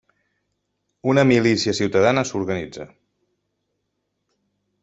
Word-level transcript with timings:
Una 1.11 1.25
milícia 1.31 1.75
ciutadana 1.81 2.25
s'organitza… 2.31 2.89